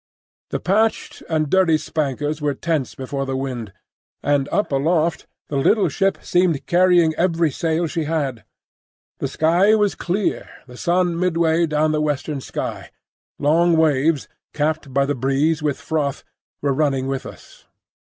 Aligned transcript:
The 0.49 0.59
patched 0.59 1.21
and 1.29 1.47
dirty 1.47 1.77
spankers 1.77 2.41
were 2.41 2.55
tense 2.55 2.95
before 2.95 3.27
the 3.27 3.37
wind, 3.37 3.71
and 4.23 4.49
up 4.51 4.71
aloft 4.71 5.27
the 5.49 5.57
little 5.57 5.89
ship 5.89 6.17
seemed 6.23 6.65
carrying 6.65 7.13
every 7.19 7.51
sail 7.51 7.85
she 7.85 8.05
had. 8.05 8.43
The 9.19 9.27
sky 9.27 9.75
was 9.75 9.93
clear, 9.93 10.49
the 10.65 10.75
sun 10.75 11.19
midway 11.19 11.67
down 11.67 11.91
the 11.91 12.01
western 12.01 12.41
sky; 12.41 12.89
long 13.37 13.77
waves, 13.77 14.27
capped 14.55 14.91
by 14.91 15.05
the 15.05 15.13
breeze 15.13 15.61
with 15.61 15.79
froth, 15.79 16.23
were 16.63 16.73
running 16.73 17.05
with 17.05 17.27
us. 17.27 17.67